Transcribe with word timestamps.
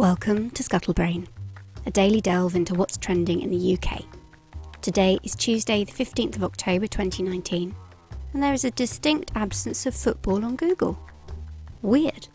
Welcome 0.00 0.48
to 0.52 0.62
Scuttlebrain, 0.62 1.26
a 1.84 1.90
daily 1.90 2.22
delve 2.22 2.56
into 2.56 2.74
what's 2.74 2.96
trending 2.96 3.42
in 3.42 3.50
the 3.50 3.76
UK. 3.76 4.02
Today 4.80 5.18
is 5.22 5.34
Tuesday, 5.34 5.84
the 5.84 5.92
15th 5.92 6.36
of 6.36 6.42
October 6.42 6.86
2019, 6.86 7.76
and 8.32 8.42
there 8.42 8.54
is 8.54 8.64
a 8.64 8.70
distinct 8.70 9.30
absence 9.34 9.84
of 9.84 9.94
football 9.94 10.42
on 10.42 10.56
Google. 10.56 10.98
Weird. 11.82 12.28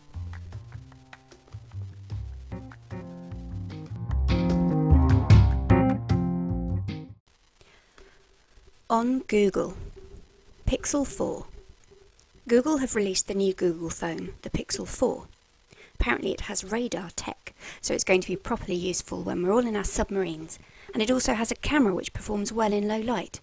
On 8.92 9.22
Google, 9.22 9.76
Pixel 10.68 11.08
4. 11.08 11.48
Google 12.48 12.78
have 12.78 12.94
released 12.94 13.28
the 13.28 13.34
new 13.34 13.56
Google 13.56 13.90
phone, 13.90 14.36
the 14.44 14.52
Pixel 14.52 14.88
4. 14.88 15.28
Apparently, 16.00 16.32
it 16.32 16.42
has 16.42 16.64
radar 16.64 17.10
tech, 17.16 17.54
so 17.82 17.94
it's 17.94 18.04
going 18.04 18.22
to 18.22 18.28
be 18.28 18.36
properly 18.36 18.76
useful 18.76 19.24
when 19.24 19.42
we're 19.42 19.54
all 19.54 19.66
in 19.66 19.76
our 19.76 19.84
submarines, 19.84 20.60
and 20.94 21.02
it 21.02 21.10
also 21.10 21.34
has 21.34 21.52
a 21.52 21.56
camera 21.56 21.94
which 21.96 22.14
performs 22.14 22.54
well 22.54 22.74
in 22.74 22.88
low 22.88 23.00
light. 23.00 23.40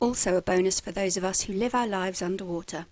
Also, 0.00 0.36
a 0.36 0.42
bonus 0.42 0.80
for 0.80 0.92
those 0.92 1.16
of 1.16 1.24
us 1.24 1.42
who 1.42 1.52
live 1.52 1.74
our 1.74 1.86
lives 1.86 2.22
underwater. 2.22 2.86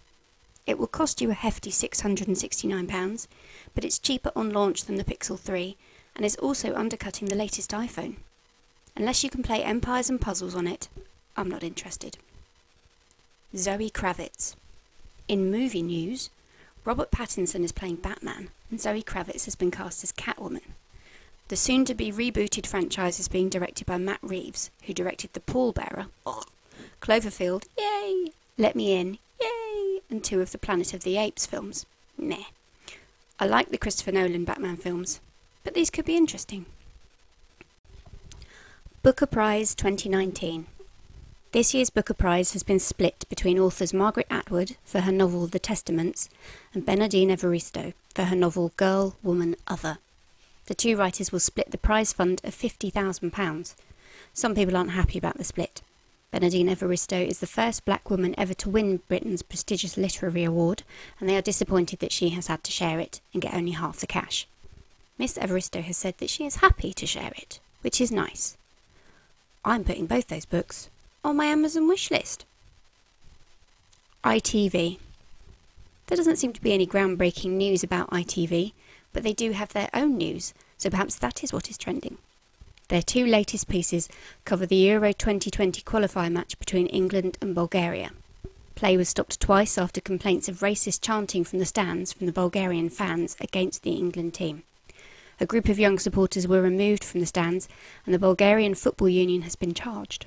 It 0.66 0.78
will 0.78 0.88
cost 0.88 1.20
you 1.20 1.30
a 1.30 1.34
hefty 1.34 1.70
£669, 1.70 3.26
but 3.74 3.84
it's 3.84 3.98
cheaper 3.98 4.32
on 4.34 4.50
launch 4.50 4.84
than 4.84 4.96
the 4.96 5.04
Pixel 5.04 5.38
3 5.38 5.76
and 6.16 6.24
is 6.24 6.36
also 6.36 6.74
undercutting 6.74 7.28
the 7.28 7.36
latest 7.36 7.70
iPhone. 7.70 8.16
Unless 8.96 9.22
you 9.22 9.30
can 9.30 9.42
play 9.42 9.62
Empires 9.62 10.10
and 10.10 10.20
Puzzles 10.20 10.56
on 10.56 10.66
it, 10.66 10.88
I'm 11.36 11.48
not 11.48 11.62
interested. 11.62 12.18
Zoe 13.54 13.90
Kravitz. 13.90 14.56
In 15.28 15.50
movie 15.50 15.82
news, 15.82 16.30
Robert 16.86 17.10
Pattinson 17.10 17.64
is 17.64 17.72
playing 17.72 17.96
Batman, 17.96 18.48
and 18.70 18.80
Zoe 18.80 19.02
Kravitz 19.02 19.46
has 19.46 19.56
been 19.56 19.72
cast 19.72 20.04
as 20.04 20.12
Catwoman. 20.12 20.74
The 21.48 21.56
soon 21.56 21.84
to 21.84 21.96
be 21.96 22.12
rebooted 22.12 22.64
franchise 22.64 23.18
is 23.18 23.26
being 23.26 23.48
directed 23.48 23.88
by 23.88 23.98
Matt 23.98 24.20
Reeves, 24.22 24.70
who 24.84 24.94
directed 24.94 25.32
The 25.32 25.40
Pallbearer, 25.40 26.06
Cloverfield, 27.02 27.64
yay! 27.76 28.30
Let 28.56 28.76
Me 28.76 28.92
In, 28.92 29.18
yay! 29.40 30.00
And 30.08 30.22
two 30.22 30.40
of 30.40 30.52
the 30.52 30.58
Planet 30.58 30.94
of 30.94 31.02
the 31.02 31.16
Apes 31.16 31.44
films, 31.44 31.86
meh. 32.16 32.44
I 33.40 33.46
like 33.46 33.70
the 33.70 33.78
Christopher 33.78 34.12
Nolan 34.12 34.44
Batman 34.44 34.76
films, 34.76 35.20
but 35.64 35.74
these 35.74 35.90
could 35.90 36.04
be 36.04 36.16
interesting. 36.16 36.66
Booker 39.02 39.26
Prize 39.26 39.74
2019. 39.74 40.68
This 41.52 41.72
year's 41.72 41.90
Booker 41.90 42.12
Prize 42.12 42.52
has 42.52 42.64
been 42.64 42.80
split 42.80 43.24
between 43.28 43.58
authors 43.58 43.94
Margaret 43.94 44.26
Atwood 44.28 44.76
for 44.84 45.02
her 45.02 45.12
novel 45.12 45.46
The 45.46 45.60
Testaments 45.60 46.28
and 46.74 46.84
Bernardine 46.84 47.30
Evaristo 47.30 47.94
for 48.14 48.24
her 48.24 48.36
novel 48.36 48.72
Girl, 48.76 49.16
Woman, 49.22 49.54
Other. 49.66 49.98
The 50.66 50.74
two 50.74 50.96
writers 50.96 51.30
will 51.30 51.38
split 51.38 51.70
the 51.70 51.78
prize 51.78 52.12
fund 52.12 52.40
of 52.42 52.54
£50,000. 52.54 53.74
Some 54.34 54.54
people 54.56 54.76
aren't 54.76 54.90
happy 54.90 55.18
about 55.18 55.38
the 55.38 55.44
split. 55.44 55.82
Bernardine 56.32 56.68
Evaristo 56.68 57.26
is 57.26 57.38
the 57.38 57.46
first 57.46 57.84
black 57.84 58.10
woman 58.10 58.34
ever 58.36 58.52
to 58.54 58.68
win 58.68 59.00
Britain's 59.08 59.42
prestigious 59.42 59.96
literary 59.96 60.42
award, 60.42 60.82
and 61.20 61.28
they 61.28 61.36
are 61.36 61.42
disappointed 61.42 62.00
that 62.00 62.12
she 62.12 62.30
has 62.30 62.48
had 62.48 62.64
to 62.64 62.72
share 62.72 62.98
it 62.98 63.20
and 63.32 63.40
get 63.40 63.54
only 63.54 63.70
half 63.70 64.00
the 64.00 64.06
cash. 64.08 64.48
Miss 65.16 65.38
Evaristo 65.38 65.80
has 65.80 65.96
said 65.96 66.18
that 66.18 66.28
she 66.28 66.44
is 66.44 66.56
happy 66.56 66.92
to 66.92 67.06
share 67.06 67.32
it, 67.36 67.60
which 67.82 68.00
is 68.00 68.10
nice. 68.10 68.58
I'm 69.64 69.84
putting 69.84 70.06
both 70.06 70.26
those 70.26 70.44
books 70.44 70.90
on 71.26 71.36
my 71.36 71.46
Amazon 71.46 71.88
wish 71.88 72.08
list. 72.08 72.44
ITV. 74.22 74.98
There 76.06 76.16
doesn't 76.16 76.36
seem 76.36 76.52
to 76.52 76.60
be 76.60 76.72
any 76.72 76.86
groundbreaking 76.86 77.50
news 77.50 77.82
about 77.82 78.10
ITV, 78.10 78.72
but 79.12 79.24
they 79.24 79.32
do 79.32 79.50
have 79.50 79.72
their 79.72 79.90
own 79.92 80.16
news, 80.16 80.54
so 80.78 80.88
perhaps 80.88 81.16
that 81.16 81.42
is 81.42 81.52
what 81.52 81.68
is 81.68 81.76
trending. 81.76 82.18
Their 82.88 83.02
two 83.02 83.26
latest 83.26 83.66
pieces 83.66 84.08
cover 84.44 84.66
the 84.66 84.76
Euro 84.76 85.12
2020 85.12 85.82
qualifier 85.82 86.30
match 86.30 86.56
between 86.60 86.86
England 86.86 87.38
and 87.40 87.56
Bulgaria. 87.56 88.12
Play 88.76 88.96
was 88.96 89.08
stopped 89.08 89.40
twice 89.40 89.76
after 89.76 90.00
complaints 90.00 90.48
of 90.48 90.60
racist 90.60 91.00
chanting 91.00 91.42
from 91.42 91.58
the 91.58 91.66
stands 91.66 92.12
from 92.12 92.26
the 92.26 92.32
Bulgarian 92.32 92.88
fans 92.88 93.36
against 93.40 93.82
the 93.82 93.94
England 93.94 94.34
team. 94.34 94.62
A 95.40 95.46
group 95.46 95.68
of 95.68 95.80
young 95.80 95.98
supporters 95.98 96.46
were 96.46 96.62
removed 96.62 97.02
from 97.02 97.18
the 97.18 97.26
stands, 97.26 97.68
and 98.04 98.14
the 98.14 98.20
Bulgarian 98.20 98.76
Football 98.76 99.08
Union 99.08 99.42
has 99.42 99.56
been 99.56 99.74
charged. 99.74 100.26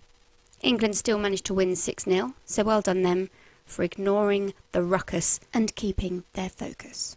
England 0.62 0.96
still 0.97 1.18
managed 1.18 1.46
to 1.46 1.53
win 1.53 1.75
6 1.75 2.03
0, 2.03 2.34
so 2.46 2.64
well 2.64 2.81
done 2.81 3.02
them 3.02 3.30
for 3.66 3.84
ignoring 3.84 4.53
the 4.72 4.84
ruckus 4.84 5.40
and 5.53 5.75
keeping 5.75 6.24
their 6.34 6.50
focus. 6.50 7.16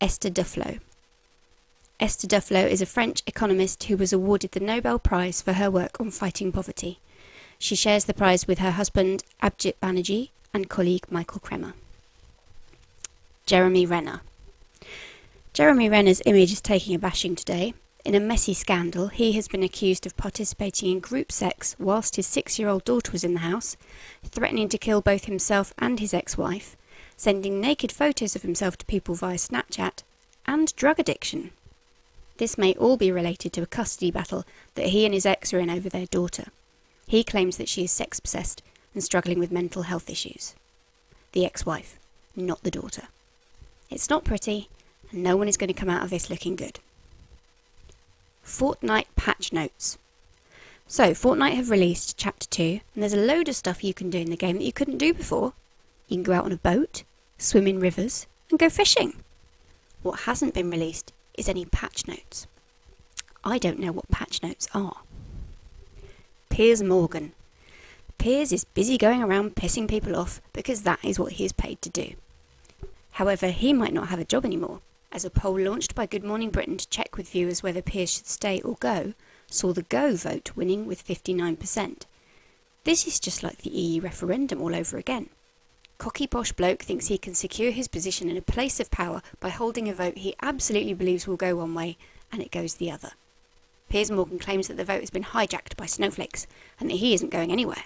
Esther 0.00 0.30
Duflo. 0.30 0.80
Esther 2.00 2.26
Duflo 2.26 2.68
is 2.68 2.82
a 2.82 2.86
French 2.86 3.22
economist 3.26 3.84
who 3.84 3.96
was 3.96 4.12
awarded 4.12 4.52
the 4.52 4.60
Nobel 4.60 4.98
Prize 4.98 5.40
for 5.40 5.54
her 5.54 5.70
work 5.70 6.00
on 6.00 6.10
fighting 6.10 6.50
poverty. 6.50 6.98
She 7.58 7.76
shares 7.76 8.04
the 8.04 8.14
prize 8.14 8.46
with 8.46 8.58
her 8.58 8.72
husband 8.72 9.22
Abhijit 9.42 9.74
Banerjee 9.80 10.30
and 10.52 10.68
colleague 10.68 11.06
Michael 11.10 11.40
Kremer. 11.40 11.74
Jeremy 13.46 13.86
Renner. 13.86 14.22
Jeremy 15.52 15.88
Renner's 15.88 16.22
image 16.26 16.52
is 16.52 16.60
taking 16.60 16.94
a 16.94 16.98
bashing 16.98 17.36
today. 17.36 17.74
In 18.04 18.14
a 18.14 18.20
messy 18.20 18.52
scandal, 18.52 19.08
he 19.08 19.32
has 19.32 19.48
been 19.48 19.62
accused 19.62 20.04
of 20.04 20.14
participating 20.18 20.90
in 20.90 21.00
group 21.00 21.32
sex 21.32 21.74
whilst 21.78 22.16
his 22.16 22.26
six 22.26 22.58
year 22.58 22.68
old 22.68 22.84
daughter 22.84 23.10
was 23.10 23.24
in 23.24 23.32
the 23.32 23.40
house, 23.40 23.78
threatening 24.22 24.68
to 24.68 24.76
kill 24.76 25.00
both 25.00 25.24
himself 25.24 25.72
and 25.78 25.98
his 25.98 26.12
ex 26.12 26.36
wife, 26.36 26.76
sending 27.16 27.62
naked 27.62 27.90
photos 27.90 28.36
of 28.36 28.42
himself 28.42 28.76
to 28.76 28.84
people 28.84 29.14
via 29.14 29.38
Snapchat, 29.38 30.02
and 30.46 30.76
drug 30.76 31.00
addiction. 31.00 31.52
This 32.36 32.58
may 32.58 32.74
all 32.74 32.98
be 32.98 33.10
related 33.10 33.54
to 33.54 33.62
a 33.62 33.66
custody 33.66 34.10
battle 34.10 34.44
that 34.74 34.88
he 34.88 35.06
and 35.06 35.14
his 35.14 35.24
ex 35.24 35.54
are 35.54 35.58
in 35.58 35.70
over 35.70 35.88
their 35.88 36.06
daughter. 36.06 36.48
He 37.06 37.24
claims 37.24 37.56
that 37.56 37.70
she 37.70 37.84
is 37.84 37.90
sex 37.90 38.18
obsessed 38.18 38.62
and 38.92 39.02
struggling 39.02 39.38
with 39.38 39.50
mental 39.50 39.84
health 39.84 40.10
issues. 40.10 40.54
The 41.32 41.46
ex 41.46 41.64
wife, 41.64 41.98
not 42.36 42.64
the 42.64 42.70
daughter. 42.70 43.04
It's 43.88 44.10
not 44.10 44.24
pretty, 44.24 44.68
and 45.10 45.22
no 45.22 45.38
one 45.38 45.48
is 45.48 45.56
going 45.56 45.68
to 45.68 45.80
come 45.80 45.88
out 45.88 46.04
of 46.04 46.10
this 46.10 46.28
looking 46.28 46.54
good. 46.54 46.80
Fortnite 48.44 49.06
patch 49.16 49.52
notes. 49.52 49.98
So, 50.86 51.12
Fortnite 51.12 51.54
have 51.54 51.70
released 51.70 52.18
Chapter 52.18 52.46
2, 52.48 52.80
and 52.94 53.02
there's 53.02 53.14
a 53.14 53.16
load 53.16 53.48
of 53.48 53.56
stuff 53.56 53.82
you 53.82 53.94
can 53.94 54.10
do 54.10 54.18
in 54.18 54.30
the 54.30 54.36
game 54.36 54.58
that 54.58 54.64
you 54.64 54.72
couldn't 54.72 54.98
do 54.98 55.14
before. 55.14 55.54
You 56.08 56.18
can 56.18 56.24
go 56.24 56.34
out 56.34 56.44
on 56.44 56.52
a 56.52 56.58
boat, 56.58 57.04
swim 57.38 57.66
in 57.66 57.80
rivers, 57.80 58.26
and 58.50 58.58
go 58.58 58.68
fishing. 58.68 59.14
What 60.02 60.20
hasn't 60.20 60.52
been 60.52 60.70
released 60.70 61.12
is 61.38 61.48
any 61.48 61.64
patch 61.64 62.06
notes. 62.06 62.46
I 63.42 63.58
don't 63.58 63.78
know 63.78 63.92
what 63.92 64.10
patch 64.10 64.42
notes 64.42 64.68
are. 64.74 64.98
Piers 66.50 66.82
Morgan. 66.82 67.32
Piers 68.18 68.52
is 68.52 68.64
busy 68.64 68.98
going 68.98 69.22
around 69.22 69.56
pissing 69.56 69.88
people 69.88 70.14
off 70.14 70.40
because 70.52 70.82
that 70.82 71.00
is 71.02 71.18
what 71.18 71.32
he 71.32 71.44
is 71.44 71.52
paid 71.52 71.80
to 71.82 71.88
do. 71.88 72.12
However, 73.12 73.48
he 73.48 73.72
might 73.72 73.94
not 73.94 74.08
have 74.08 74.18
a 74.18 74.24
job 74.24 74.44
anymore 74.44 74.80
as 75.14 75.24
a 75.24 75.30
poll 75.30 75.60
launched 75.60 75.94
by 75.94 76.06
Good 76.06 76.24
Morning 76.24 76.50
Britain 76.50 76.76
to 76.76 76.88
check 76.88 77.16
with 77.16 77.30
viewers 77.30 77.62
whether 77.62 77.80
Piers 77.80 78.12
should 78.12 78.26
stay 78.26 78.60
or 78.62 78.74
go, 78.80 79.14
saw 79.48 79.72
the 79.72 79.82
Go 79.82 80.16
vote 80.16 80.50
winning 80.56 80.86
with 80.86 81.06
59%. 81.06 82.02
This 82.82 83.06
is 83.06 83.20
just 83.20 83.44
like 83.44 83.58
the 83.58 83.70
EU 83.70 84.00
referendum 84.00 84.60
all 84.60 84.74
over 84.74 84.98
again. 84.98 85.30
Cocky 85.98 86.26
posh 86.26 86.50
bloke 86.50 86.82
thinks 86.82 87.06
he 87.06 87.16
can 87.16 87.36
secure 87.36 87.70
his 87.70 87.86
position 87.86 88.28
in 88.28 88.36
a 88.36 88.42
place 88.42 88.80
of 88.80 88.90
power 88.90 89.22
by 89.38 89.50
holding 89.50 89.88
a 89.88 89.94
vote 89.94 90.18
he 90.18 90.34
absolutely 90.42 90.94
believes 90.94 91.28
will 91.28 91.36
go 91.36 91.54
one 91.54 91.74
way 91.74 91.96
and 92.32 92.42
it 92.42 92.50
goes 92.50 92.74
the 92.74 92.90
other. 92.90 93.12
Piers 93.88 94.10
Morgan 94.10 94.40
claims 94.40 94.66
that 94.66 94.76
the 94.76 94.84
vote 94.84 95.00
has 95.00 95.10
been 95.10 95.22
hijacked 95.22 95.76
by 95.76 95.86
snowflakes 95.86 96.48
and 96.80 96.90
that 96.90 96.96
he 96.96 97.14
isn't 97.14 97.30
going 97.30 97.52
anywhere. 97.52 97.84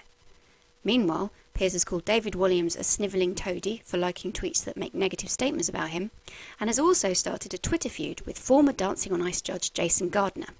Meanwhile, 0.83 1.31
Piers 1.59 1.73
has 1.73 1.83
called 1.83 2.05
David 2.05 2.35
Walliams 2.35 2.79
a 2.79 2.85
snivelling 2.85 3.35
toady 3.35 3.81
for 3.83 3.97
liking 3.97 4.31
tweets 4.31 4.63
that 4.63 4.77
make 4.77 4.93
negative 4.93 5.29
statements 5.29 5.67
about 5.67 5.89
him, 5.89 6.09
and 6.57 6.69
has 6.69 6.79
also 6.79 7.11
started 7.11 7.53
a 7.53 7.57
Twitter 7.57 7.89
feud 7.89 8.21
with 8.21 8.39
former 8.39 8.71
Dancing 8.71 9.11
on 9.11 9.21
Ice 9.21 9.41
judge 9.41 9.73
Jason 9.73 10.07
Gardiner. 10.07 10.53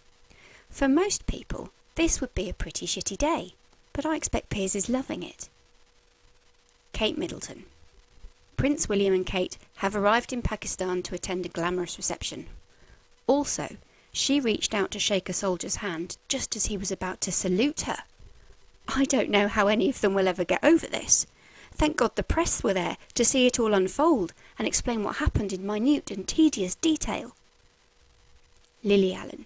For 0.69 0.89
most 0.89 1.25
people, 1.25 1.69
this 1.95 2.19
would 2.19 2.35
be 2.35 2.49
a 2.49 2.53
pretty 2.53 2.85
shitty 2.85 3.17
day, 3.17 3.53
but 3.93 4.05
I 4.05 4.17
expect 4.17 4.49
Piers 4.49 4.75
is 4.75 4.89
loving 4.89 5.23
it. 5.23 5.47
Kate 6.91 7.17
Middleton. 7.17 7.63
Prince 8.57 8.89
William 8.89 9.13
and 9.13 9.25
Kate 9.25 9.57
have 9.77 9.95
arrived 9.95 10.33
in 10.33 10.41
Pakistan 10.41 11.01
to 11.03 11.15
attend 11.15 11.45
a 11.45 11.47
glamorous 11.47 11.95
reception. 11.95 12.47
Also, 13.25 13.77
she 14.11 14.41
reached 14.41 14.73
out 14.73 14.91
to 14.91 14.99
shake 14.99 15.29
a 15.29 15.33
soldier's 15.33 15.77
hand 15.77 16.17
just 16.27 16.57
as 16.57 16.65
he 16.65 16.75
was 16.75 16.91
about 16.91 17.21
to 17.21 17.31
salute 17.31 17.83
her. 17.83 17.99
I 18.95 19.05
don't 19.05 19.29
know 19.29 19.47
how 19.47 19.67
any 19.67 19.89
of 19.89 20.01
them 20.01 20.13
will 20.13 20.27
ever 20.27 20.43
get 20.43 20.63
over 20.63 20.87
this. 20.87 21.27
Thank 21.71 21.97
God 21.97 22.15
the 22.15 22.23
press 22.23 22.63
were 22.63 22.73
there 22.73 22.97
to 23.13 23.23
see 23.23 23.45
it 23.45 23.59
all 23.59 23.73
unfold 23.73 24.33
and 24.57 24.67
explain 24.67 25.03
what 25.03 25.17
happened 25.17 25.53
in 25.53 25.65
minute 25.65 26.11
and 26.11 26.27
tedious 26.27 26.75
detail. 26.75 27.35
Lily 28.83 29.13
Allen. 29.13 29.45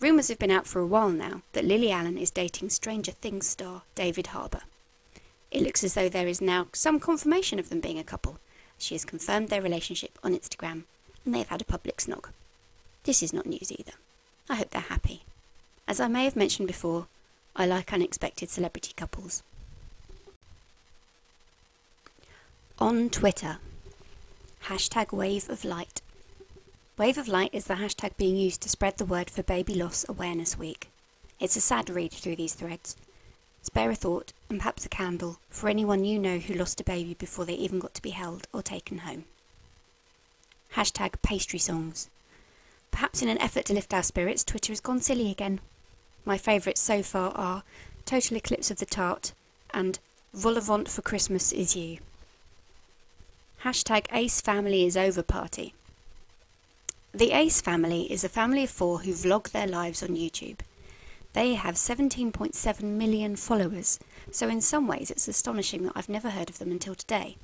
Rumours 0.00 0.28
have 0.28 0.38
been 0.38 0.50
out 0.50 0.66
for 0.66 0.80
a 0.80 0.86
while 0.86 1.10
now 1.10 1.42
that 1.52 1.64
Lily 1.64 1.90
Allen 1.92 2.18
is 2.18 2.30
dating 2.30 2.70
Stranger 2.70 3.12
Things 3.12 3.46
star 3.46 3.82
David 3.94 4.28
Harbour. 4.28 4.62
It 5.50 5.62
looks 5.62 5.84
as 5.84 5.94
though 5.94 6.08
there 6.08 6.26
is 6.26 6.40
now 6.40 6.68
some 6.72 6.98
confirmation 6.98 7.58
of 7.58 7.68
them 7.68 7.80
being 7.80 7.98
a 7.98 8.04
couple. 8.04 8.38
She 8.78 8.94
has 8.94 9.04
confirmed 9.04 9.48
their 9.48 9.62
relationship 9.62 10.18
on 10.24 10.34
Instagram 10.34 10.84
and 11.24 11.34
they 11.34 11.38
have 11.38 11.48
had 11.48 11.60
a 11.60 11.66
public 11.66 11.98
snog. 11.98 12.30
This 13.04 13.22
is 13.22 13.32
not 13.32 13.46
news 13.46 13.70
either. 13.70 13.92
I 14.48 14.56
hope 14.56 14.70
they're 14.70 14.80
happy. 14.80 15.22
As 15.86 16.00
I 16.00 16.08
may 16.08 16.24
have 16.24 16.36
mentioned 16.36 16.66
before, 16.66 17.06
I 17.54 17.66
like 17.66 17.92
unexpected 17.92 18.50
celebrity 18.50 18.92
couples. 18.96 19.42
On 22.78 23.10
Twitter, 23.10 23.58
hashtag 24.64 25.12
Wave 25.12 25.50
of 25.50 25.64
Light. 25.64 26.00
Wave 26.96 27.18
of 27.18 27.28
Light 27.28 27.50
is 27.52 27.66
the 27.66 27.74
hashtag 27.74 28.16
being 28.16 28.36
used 28.36 28.60
to 28.62 28.68
spread 28.68 28.96
the 28.96 29.04
word 29.04 29.28
for 29.28 29.42
Baby 29.42 29.74
Loss 29.74 30.06
Awareness 30.08 30.58
Week. 30.58 30.88
It's 31.38 31.56
a 31.56 31.60
sad 31.60 31.90
read 31.90 32.12
through 32.12 32.36
these 32.36 32.54
threads. 32.54 32.96
Spare 33.62 33.90
a 33.90 33.94
thought, 33.94 34.32
and 34.48 34.58
perhaps 34.58 34.84
a 34.84 34.88
candle, 34.88 35.38
for 35.48 35.68
anyone 35.68 36.04
you 36.04 36.18
know 36.18 36.38
who 36.38 36.54
lost 36.54 36.80
a 36.80 36.84
baby 36.84 37.14
before 37.14 37.44
they 37.44 37.54
even 37.54 37.78
got 37.78 37.94
to 37.94 38.02
be 38.02 38.10
held 38.10 38.48
or 38.52 38.62
taken 38.62 38.98
home. 38.98 39.24
Hashtag 40.74 41.20
Pastry 41.22 41.58
Songs. 41.58 42.08
Perhaps 42.90 43.22
in 43.22 43.28
an 43.28 43.40
effort 43.40 43.66
to 43.66 43.74
lift 43.74 43.94
our 43.94 44.02
spirits, 44.02 44.42
Twitter 44.42 44.72
has 44.72 44.80
gone 44.80 45.00
silly 45.00 45.30
again. 45.30 45.60
My 46.24 46.38
favourites 46.38 46.80
so 46.80 47.02
far 47.02 47.32
are 47.32 47.64
Total 48.04 48.36
Eclipse 48.36 48.70
of 48.70 48.78
the 48.78 48.86
Tart 48.86 49.32
and 49.74 49.98
Vol-au-vent 50.32 50.88
for 50.88 51.02
Christmas 51.02 51.50
is 51.50 51.74
You. 51.74 51.98
Hashtag 53.64 54.06
Ace 54.12 54.40
Family 54.40 54.86
is 54.86 54.96
Over 54.96 55.22
Party. 55.22 55.74
The 57.12 57.32
Ace 57.32 57.60
family 57.60 58.10
is 58.10 58.22
a 58.22 58.28
family 58.28 58.64
of 58.64 58.70
four 58.70 59.00
who 59.00 59.12
vlog 59.12 59.50
their 59.50 59.66
lives 59.66 60.02
on 60.02 60.10
YouTube. 60.10 60.60
They 61.32 61.54
have 61.54 61.74
17.7 61.74 62.82
million 62.82 63.36
followers, 63.36 63.98
so 64.30 64.48
in 64.48 64.60
some 64.60 64.86
ways 64.86 65.10
it's 65.10 65.28
astonishing 65.28 65.82
that 65.82 65.92
I've 65.96 66.08
never 66.08 66.30
heard 66.30 66.50
of 66.50 66.58
them 66.58 66.70
until 66.70 66.94
today. 66.94 67.36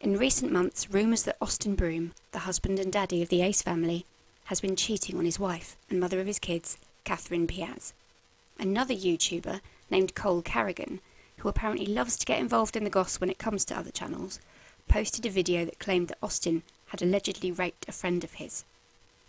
In 0.00 0.18
recent 0.18 0.50
months, 0.50 0.90
rumours 0.90 1.22
that 1.22 1.38
Austin 1.40 1.74
Broom, 1.74 2.12
the 2.32 2.40
husband 2.40 2.78
and 2.78 2.92
daddy 2.92 3.22
of 3.22 3.28
the 3.28 3.42
Ace 3.42 3.62
family, 3.62 4.06
has 4.46 4.60
been 4.60 4.76
cheating 4.76 5.16
on 5.18 5.24
his 5.24 5.38
wife 5.38 5.76
and 5.88 6.00
mother 6.00 6.20
of 6.20 6.26
his 6.26 6.38
kids, 6.38 6.76
Catherine 7.06 7.46
Paiz. 7.46 7.92
Another 8.58 8.92
YouTuber 8.92 9.60
named 9.90 10.16
Cole 10.16 10.42
Carrigan, 10.42 11.00
who 11.36 11.48
apparently 11.48 11.86
loves 11.86 12.16
to 12.16 12.26
get 12.26 12.40
involved 12.40 12.74
in 12.74 12.82
the 12.82 12.90
goss 12.90 13.20
when 13.20 13.30
it 13.30 13.38
comes 13.38 13.64
to 13.66 13.78
other 13.78 13.92
channels, 13.92 14.40
posted 14.88 15.24
a 15.24 15.30
video 15.30 15.64
that 15.64 15.78
claimed 15.78 16.08
that 16.08 16.18
Austin 16.20 16.64
had 16.86 17.00
allegedly 17.00 17.52
raped 17.52 17.88
a 17.88 17.92
friend 17.92 18.24
of 18.24 18.34
his. 18.34 18.64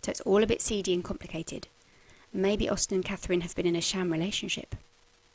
So 0.02 0.10
it's 0.10 0.20
all 0.22 0.42
a 0.42 0.46
bit 0.46 0.60
seedy 0.60 0.92
and 0.92 1.04
complicated. 1.04 1.68
Maybe 2.32 2.68
Austin 2.68 2.96
and 2.96 3.04
Catherine 3.04 3.42
have 3.42 3.54
been 3.54 3.64
in 3.64 3.76
a 3.76 3.80
sham 3.80 4.10
relationship. 4.10 4.74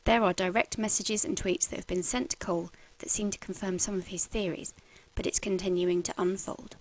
There 0.04 0.22
are 0.22 0.34
direct 0.34 0.78
messages 0.78 1.24
and 1.24 1.38
tweets 1.38 1.70
that 1.70 1.78
have 1.78 1.88
been 1.88 2.04
sent 2.04 2.32
to 2.32 2.38
Cole 2.38 2.72
that 3.00 3.10
seem 3.10 3.32
to 3.32 3.40
confirm 3.40 3.80
some 3.80 3.96
of 3.96 4.08
his 4.08 4.26
theories, 4.26 4.74
but 5.16 5.26
it's 5.26 5.40
continuing 5.40 6.04
to 6.04 6.14
unfold. 6.18 6.76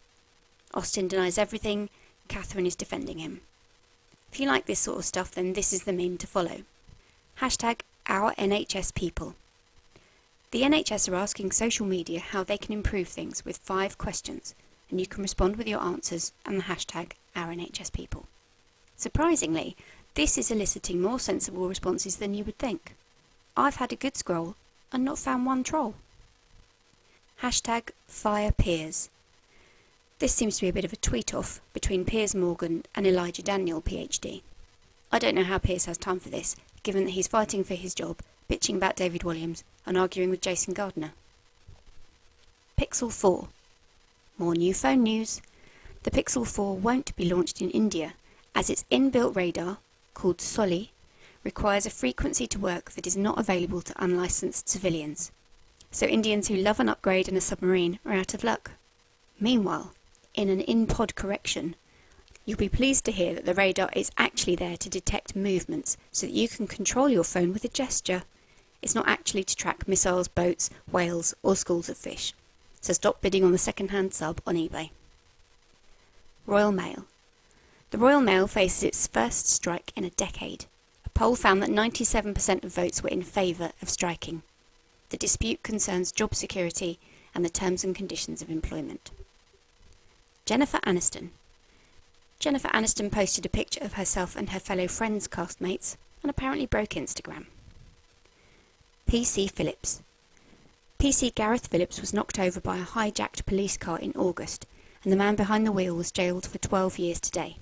Austin 0.74 1.06
denies 1.06 1.38
everything, 1.38 1.88
Catherine 2.26 2.66
is 2.66 2.74
defending 2.74 3.18
him. 3.18 3.42
If 4.32 4.40
you 4.40 4.46
like 4.46 4.64
this 4.64 4.80
sort 4.80 4.98
of 4.98 5.04
stuff, 5.04 5.32
then 5.32 5.52
this 5.52 5.74
is 5.74 5.82
the 5.82 5.92
meme 5.92 6.16
to 6.16 6.26
follow. 6.26 6.62
Hashtag 7.40 7.80
Our 8.06 8.32
NHS 8.36 8.94
People. 8.94 9.34
The 10.52 10.62
NHS 10.62 11.12
are 11.12 11.16
asking 11.16 11.50
social 11.50 11.84
media 11.84 12.20
how 12.20 12.42
they 12.42 12.56
can 12.56 12.72
improve 12.72 13.08
things 13.08 13.44
with 13.44 13.58
five 13.58 13.98
questions 13.98 14.54
and 14.90 14.98
you 14.98 15.06
can 15.06 15.22
respond 15.22 15.56
with 15.56 15.68
your 15.68 15.82
answers 15.82 16.32
and 16.46 16.58
the 16.58 16.64
hashtag 16.64 17.12
OurNHSPeople. 17.36 18.24
Surprisingly, 18.96 19.76
this 20.14 20.38
is 20.38 20.50
eliciting 20.50 21.02
more 21.02 21.18
sensible 21.18 21.68
responses 21.68 22.16
than 22.16 22.32
you 22.32 22.44
would 22.44 22.58
think. 22.58 22.94
I've 23.54 23.76
had 23.76 23.92
a 23.92 23.96
good 23.96 24.16
scroll 24.16 24.54
and 24.92 25.04
not 25.04 25.18
found 25.18 25.44
one 25.44 25.62
troll. 25.62 25.94
Hashtag 27.42 27.90
Fire 28.06 28.52
Piers. 28.52 29.10
This 30.22 30.32
seems 30.32 30.58
to 30.58 30.60
be 30.62 30.68
a 30.68 30.72
bit 30.72 30.84
of 30.84 30.92
a 30.92 31.02
tweet 31.02 31.34
off 31.34 31.60
between 31.72 32.04
Piers 32.04 32.32
Morgan 32.32 32.84
and 32.94 33.08
Elijah 33.08 33.42
Daniel, 33.42 33.82
PhD. 33.82 34.42
I 35.10 35.18
don't 35.18 35.34
know 35.34 35.42
how 35.42 35.58
Piers 35.58 35.86
has 35.86 35.98
time 35.98 36.20
for 36.20 36.28
this, 36.28 36.54
given 36.84 37.02
that 37.06 37.10
he's 37.10 37.26
fighting 37.26 37.64
for 37.64 37.74
his 37.74 37.92
job, 37.92 38.20
bitching 38.48 38.76
about 38.76 38.94
David 38.94 39.22
Walliams, 39.22 39.64
and 39.84 39.98
arguing 39.98 40.30
with 40.30 40.40
Jason 40.40 40.74
Gardiner. 40.74 41.10
Pixel 42.78 43.12
4. 43.12 43.48
More 44.38 44.54
new 44.54 44.72
phone 44.72 45.02
news. 45.02 45.42
The 46.04 46.12
Pixel 46.12 46.46
4 46.46 46.76
won't 46.76 47.16
be 47.16 47.28
launched 47.28 47.60
in 47.60 47.70
India 47.70 48.14
as 48.54 48.70
its 48.70 48.84
inbuilt 48.92 49.34
radar, 49.34 49.78
called 50.14 50.40
SOLI, 50.40 50.92
requires 51.42 51.84
a 51.84 51.90
frequency 51.90 52.46
to 52.46 52.60
work 52.60 52.92
that 52.92 53.08
is 53.08 53.16
not 53.16 53.40
available 53.40 53.82
to 53.82 54.04
unlicensed 54.04 54.68
civilians. 54.68 55.32
So 55.90 56.06
Indians 56.06 56.46
who 56.46 56.54
love 56.54 56.78
an 56.78 56.88
upgrade 56.88 57.26
in 57.26 57.36
a 57.36 57.40
submarine 57.40 57.98
are 58.06 58.12
out 58.12 58.34
of 58.34 58.44
luck. 58.44 58.70
Meanwhile, 59.40 59.90
in 60.34 60.48
an 60.48 60.60
in-pod 60.60 61.14
correction, 61.14 61.76
you'll 62.44 62.58
be 62.58 62.68
pleased 62.68 63.04
to 63.04 63.12
hear 63.12 63.34
that 63.34 63.44
the 63.44 63.54
radar 63.54 63.90
is 63.94 64.10
actually 64.18 64.56
there 64.56 64.76
to 64.76 64.88
detect 64.88 65.36
movements 65.36 65.96
so 66.10 66.26
that 66.26 66.34
you 66.34 66.48
can 66.48 66.66
control 66.66 67.08
your 67.08 67.24
phone 67.24 67.52
with 67.52 67.64
a 67.64 67.68
gesture. 67.68 68.22
It's 68.80 68.94
not 68.94 69.08
actually 69.08 69.44
to 69.44 69.56
track 69.56 69.86
missiles, 69.86 70.28
boats, 70.28 70.70
whales, 70.90 71.34
or 71.42 71.56
schools 71.56 71.88
of 71.88 71.96
fish 71.96 72.34
so 72.82 72.92
stop 72.92 73.20
bidding 73.20 73.44
on 73.44 73.52
the 73.52 73.58
second-hand 73.58 74.12
sub 74.12 74.40
on 74.44 74.56
eBay. 74.56 74.90
Royal 76.46 76.72
Mail. 76.72 77.06
The 77.90 77.98
Royal 77.98 78.20
Mail 78.20 78.48
faces 78.48 78.82
its 78.82 79.06
first 79.06 79.48
strike 79.48 79.92
in 79.94 80.04
a 80.04 80.10
decade. 80.10 80.66
A 81.06 81.10
poll 81.10 81.36
found 81.36 81.62
that 81.62 81.70
97% 81.70 82.64
of 82.64 82.74
votes 82.74 83.00
were 83.00 83.08
in 83.08 83.22
favour 83.22 83.70
of 83.80 83.88
striking. 83.88 84.42
The 85.10 85.16
dispute 85.16 85.62
concerns 85.62 86.10
job 86.10 86.34
security 86.34 86.98
and 87.34 87.44
the 87.44 87.50
terms 87.50 87.84
and 87.84 87.94
conditions 87.94 88.42
of 88.42 88.50
employment. 88.50 89.12
Jennifer 90.44 90.78
Aniston. 90.78 91.30
Jennifer 92.40 92.68
Aniston 92.68 93.12
posted 93.12 93.46
a 93.46 93.48
picture 93.48 93.82
of 93.82 93.92
herself 93.92 94.34
and 94.34 94.50
her 94.50 94.58
fellow 94.58 94.88
Friends 94.88 95.28
castmates 95.28 95.96
and 96.20 96.30
apparently 96.30 96.66
broke 96.66 96.90
Instagram. 96.90 97.46
PC 99.08 99.48
Phillips. 99.48 100.02
PC 100.98 101.32
Gareth 101.36 101.68
Phillips 101.68 102.00
was 102.00 102.12
knocked 102.12 102.40
over 102.40 102.60
by 102.60 102.78
a 102.78 102.84
hijacked 102.84 103.46
police 103.46 103.76
car 103.76 104.00
in 104.00 104.12
August, 104.16 104.66
and 105.04 105.12
the 105.12 105.16
man 105.16 105.36
behind 105.36 105.64
the 105.64 105.72
wheel 105.72 105.94
was 105.94 106.10
jailed 106.10 106.44
for 106.44 106.58
12 106.58 106.98
years 106.98 107.20
today. 107.20 107.56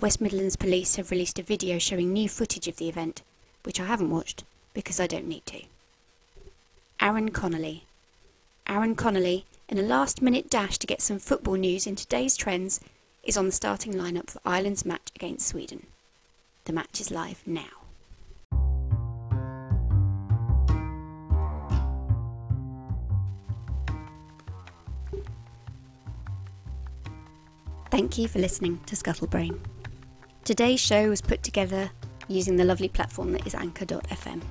West 0.00 0.20
Midlands 0.20 0.56
Police 0.56 0.96
have 0.96 1.12
released 1.12 1.38
a 1.38 1.44
video 1.44 1.78
showing 1.78 2.12
new 2.12 2.28
footage 2.28 2.66
of 2.66 2.76
the 2.76 2.88
event, 2.88 3.22
which 3.62 3.78
I 3.78 3.86
haven't 3.86 4.10
watched 4.10 4.42
because 4.72 4.98
I 4.98 5.06
don't 5.06 5.28
need 5.28 5.46
to. 5.46 5.62
Aaron 7.00 7.30
Connolly. 7.30 7.84
Aaron 8.66 8.96
Connolly, 8.96 9.44
in 9.68 9.78
a 9.78 9.82
last 9.82 10.22
minute 10.22 10.50
dash 10.50 10.78
to 10.78 10.86
get 10.86 11.00
some 11.00 11.18
football 11.18 11.54
news 11.54 11.86
in 11.86 11.96
today's 11.96 12.36
trends, 12.36 12.80
is 13.22 13.36
on 13.36 13.46
the 13.46 13.52
starting 13.52 13.94
lineup 13.94 14.30
for 14.30 14.40
Ireland's 14.44 14.84
match 14.84 15.10
against 15.16 15.46
Sweden. 15.46 15.86
The 16.64 16.72
match 16.72 17.00
is 17.00 17.10
live 17.10 17.42
now. 17.46 17.64
Thank 27.90 28.18
you 28.18 28.26
for 28.26 28.40
listening 28.40 28.80
to 28.86 28.96
Scuttlebrain. 28.96 29.60
Today's 30.42 30.80
show 30.80 31.08
was 31.08 31.20
put 31.22 31.42
together 31.42 31.90
using 32.26 32.56
the 32.56 32.64
lovely 32.64 32.88
platform 32.88 33.32
that 33.32 33.46
is 33.46 33.54
Anchor.fm. 33.54 34.42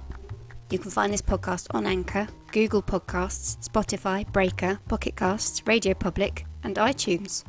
You 0.69 0.79
can 0.79 0.91
find 0.91 1.13
this 1.13 1.21
podcast 1.21 1.67
on 1.71 1.85
Anchor, 1.85 2.27
Google 2.51 2.81
Podcasts, 2.81 3.57
Spotify, 3.67 4.31
Breaker, 4.31 4.79
Pocket 4.87 5.15
Casts, 5.15 5.61
Radio 5.67 5.93
Public, 5.93 6.45
and 6.63 6.75
iTunes. 6.77 7.43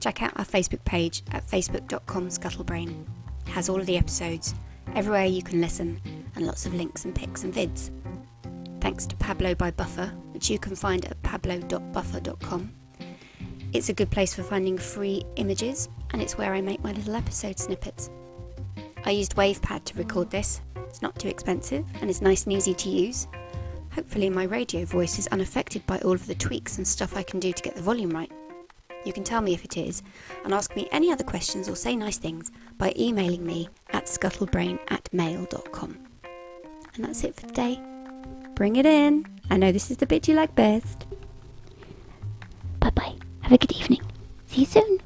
Check 0.00 0.22
out 0.22 0.38
our 0.38 0.44
Facebook 0.44 0.84
page 0.84 1.22
at 1.32 1.46
facebook.com 1.46 2.28
scuttlebrain. 2.28 3.06
It 3.46 3.50
has 3.50 3.68
all 3.68 3.80
of 3.80 3.86
the 3.86 3.96
episodes, 3.96 4.54
everywhere 4.94 5.26
you 5.26 5.42
can 5.42 5.60
listen, 5.60 6.00
and 6.34 6.46
lots 6.46 6.66
of 6.66 6.74
links 6.74 7.04
and 7.04 7.14
pics 7.14 7.44
and 7.44 7.54
vids. 7.54 7.90
Thanks 8.80 9.06
to 9.06 9.16
Pablo 9.16 9.54
by 9.54 9.70
Buffer, 9.70 10.06
which 10.32 10.50
you 10.50 10.58
can 10.58 10.76
find 10.76 11.04
at 11.04 11.20
pablo.buffer.com. 11.22 12.72
It's 13.72 13.88
a 13.88 13.94
good 13.94 14.10
place 14.10 14.34
for 14.34 14.42
finding 14.42 14.78
free 14.78 15.24
images, 15.36 15.88
and 16.10 16.22
it's 16.22 16.38
where 16.38 16.54
I 16.54 16.60
make 16.60 16.82
my 16.82 16.92
little 16.92 17.14
episode 17.14 17.58
snippets. 17.58 18.10
I 19.04 19.10
used 19.10 19.36
WavePad 19.36 19.84
to 19.84 19.98
record 19.98 20.30
this. 20.30 20.60
It's 20.88 21.02
not 21.02 21.18
too 21.18 21.28
expensive 21.28 21.84
and 22.00 22.10
it's 22.10 22.22
nice 22.22 22.44
and 22.44 22.52
easy 22.52 22.74
to 22.74 22.88
use. 22.88 23.28
Hopefully, 23.92 24.30
my 24.30 24.44
radio 24.44 24.84
voice 24.84 25.18
is 25.18 25.26
unaffected 25.28 25.84
by 25.86 25.98
all 26.00 26.12
of 26.12 26.26
the 26.26 26.34
tweaks 26.34 26.78
and 26.78 26.86
stuff 26.86 27.16
I 27.16 27.22
can 27.22 27.40
do 27.40 27.52
to 27.52 27.62
get 27.62 27.74
the 27.74 27.82
volume 27.82 28.10
right. 28.10 28.30
You 29.04 29.12
can 29.12 29.24
tell 29.24 29.40
me 29.40 29.54
if 29.54 29.64
it 29.64 29.76
is, 29.76 30.02
and 30.44 30.52
ask 30.52 30.74
me 30.76 30.88
any 30.92 31.10
other 31.10 31.24
questions 31.24 31.68
or 31.68 31.76
say 31.76 31.96
nice 31.96 32.18
things 32.18 32.50
by 32.76 32.92
emailing 32.98 33.44
me 33.46 33.68
at 33.90 34.06
scuttlebrain 34.06 34.78
at 34.88 35.08
mail.com. 35.12 35.98
And 36.94 37.04
that's 37.04 37.24
it 37.24 37.34
for 37.34 37.46
today. 37.46 37.80
Bring 38.54 38.76
it 38.76 38.86
in. 38.86 39.24
I 39.50 39.56
know 39.56 39.72
this 39.72 39.90
is 39.90 39.96
the 39.96 40.06
bit 40.06 40.28
you 40.28 40.34
like 40.34 40.54
best. 40.54 41.06
Bye 42.80 42.90
bye. 42.90 43.14
Have 43.40 43.52
a 43.52 43.58
good 43.58 43.72
evening. 43.72 44.02
See 44.46 44.60
you 44.60 44.66
soon. 44.66 44.98